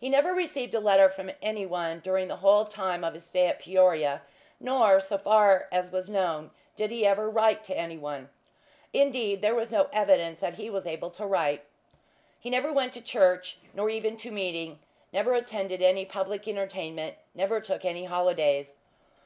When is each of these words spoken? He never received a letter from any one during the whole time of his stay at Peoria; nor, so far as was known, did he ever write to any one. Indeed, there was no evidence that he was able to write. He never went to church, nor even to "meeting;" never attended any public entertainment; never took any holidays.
He 0.00 0.08
never 0.08 0.32
received 0.32 0.74
a 0.74 0.80
letter 0.80 1.10
from 1.10 1.30
any 1.42 1.66
one 1.66 2.00
during 2.00 2.28
the 2.28 2.36
whole 2.36 2.64
time 2.64 3.04
of 3.04 3.12
his 3.12 3.26
stay 3.26 3.48
at 3.48 3.58
Peoria; 3.58 4.22
nor, 4.58 4.98
so 4.98 5.18
far 5.18 5.68
as 5.70 5.90
was 5.90 6.08
known, 6.08 6.52
did 6.74 6.90
he 6.90 7.06
ever 7.06 7.28
write 7.28 7.62
to 7.64 7.76
any 7.76 7.98
one. 7.98 8.30
Indeed, 8.94 9.42
there 9.42 9.54
was 9.54 9.70
no 9.70 9.90
evidence 9.92 10.40
that 10.40 10.54
he 10.54 10.70
was 10.70 10.86
able 10.86 11.10
to 11.10 11.26
write. 11.26 11.66
He 12.40 12.48
never 12.48 12.72
went 12.72 12.94
to 12.94 13.02
church, 13.02 13.58
nor 13.74 13.90
even 13.90 14.16
to 14.16 14.30
"meeting;" 14.30 14.78
never 15.12 15.34
attended 15.34 15.82
any 15.82 16.06
public 16.06 16.48
entertainment; 16.48 17.16
never 17.34 17.60
took 17.60 17.84
any 17.84 18.06
holidays. 18.06 18.76